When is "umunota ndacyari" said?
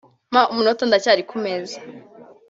0.51-1.23